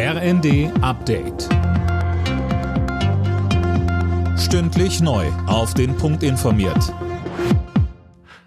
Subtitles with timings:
[0.00, 1.48] RND Update.
[4.38, 5.26] Stündlich neu.
[5.48, 6.94] Auf den Punkt informiert.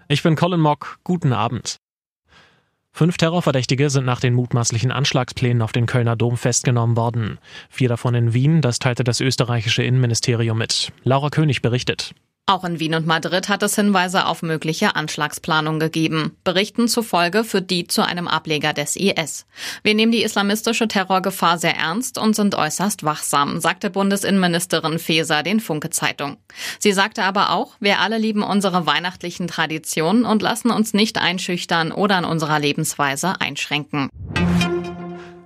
[0.08, 0.96] Ich bin Colin Mock.
[1.04, 1.76] Guten Abend.
[2.90, 7.38] Fünf Terrorverdächtige sind nach den mutmaßlichen Anschlagsplänen auf den Kölner Dom festgenommen worden.
[7.68, 10.90] Vier davon in Wien, das teilte das österreichische Innenministerium mit.
[11.04, 12.14] Laura König berichtet.
[12.46, 16.36] Auch in Wien und Madrid hat es Hinweise auf mögliche Anschlagsplanung gegeben.
[16.42, 19.46] Berichten zufolge führt die zu einem Ableger des IS.
[19.84, 25.60] Wir nehmen die islamistische Terrorgefahr sehr ernst und sind äußerst wachsam, sagte Bundesinnenministerin Faeser den
[25.60, 26.36] Funke Zeitung.
[26.80, 31.92] Sie sagte aber auch, wir alle lieben unsere weihnachtlichen Traditionen und lassen uns nicht einschüchtern
[31.92, 34.08] oder an unserer Lebensweise einschränken.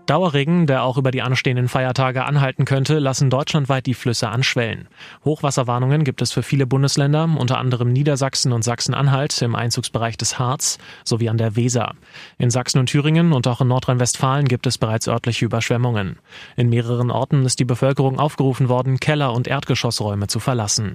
[0.07, 4.89] Dauerregen, der auch über die anstehenden Feiertage anhalten könnte, lassen deutschlandweit die Flüsse anschwellen.
[5.25, 10.79] Hochwasserwarnungen gibt es für viele Bundesländer, unter anderem Niedersachsen und Sachsen-Anhalt im Einzugsbereich des Harz
[11.05, 11.95] sowie an der Weser.
[12.39, 16.19] In Sachsen und Thüringen und auch in Nordrhein-Westfalen gibt es bereits örtliche Überschwemmungen.
[16.57, 20.95] In mehreren Orten ist die Bevölkerung aufgerufen worden, Keller und Erdgeschossräume zu verlassen.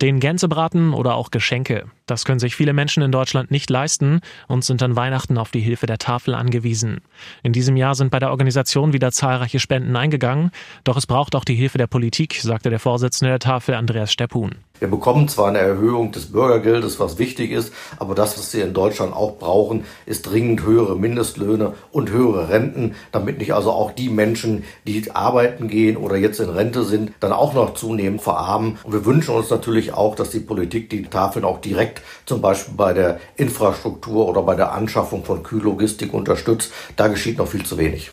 [0.00, 1.86] Den Gänsebraten oder auch Geschenke.
[2.06, 5.60] Das können sich viele Menschen in Deutschland nicht leisten und sind an Weihnachten auf die
[5.60, 7.00] Hilfe der Tafel angewiesen.
[7.42, 10.50] In diesem Jahr sind bei der Organisation wieder zahlreiche Spenden eingegangen,
[10.82, 14.56] doch es braucht auch die Hilfe der Politik, sagte der Vorsitzende der Tafel Andreas Steppun.
[14.84, 18.74] Wir bekommen zwar eine Erhöhung des Bürgergeldes, was wichtig ist, aber das, was wir in
[18.74, 24.10] Deutschland auch brauchen, ist dringend höhere Mindestlöhne und höhere Renten, damit nicht also auch die
[24.10, 28.76] Menschen, die arbeiten gehen oder jetzt in Rente sind, dann auch noch zunehmend verarmen.
[28.82, 32.74] Und wir wünschen uns natürlich auch, dass die Politik die Tafeln auch direkt zum Beispiel
[32.76, 36.70] bei der Infrastruktur oder bei der Anschaffung von Kühllogistik unterstützt.
[36.96, 38.10] Da geschieht noch viel zu wenig.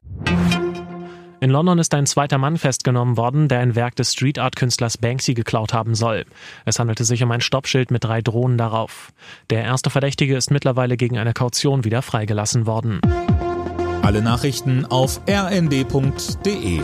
[1.43, 4.99] In London ist ein zweiter Mann festgenommen worden, der ein Werk des Street Art Künstlers
[4.99, 6.25] Banksy geklaut haben soll.
[6.65, 9.11] Es handelte sich um ein Stoppschild mit drei Drohnen darauf.
[9.49, 13.01] Der erste Verdächtige ist mittlerweile gegen eine Kaution wieder freigelassen worden.
[14.03, 16.81] Alle Nachrichten auf rnd.de